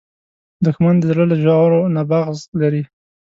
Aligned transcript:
دښمن 0.65 0.95
د 0.99 1.03
زړه 1.11 1.23
له 1.31 1.35
ژورو 1.43 1.79
نه 1.95 2.01
بغض 2.09 2.39
لري 2.61 2.83